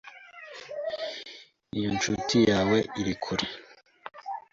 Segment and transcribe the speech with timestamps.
[1.75, 3.45] Iyo inshuti yawe iri kure